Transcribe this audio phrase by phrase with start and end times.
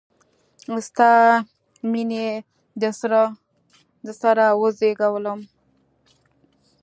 [0.87, 1.11] ستا
[1.91, 2.27] میینې
[4.05, 5.39] د سره وزیږولم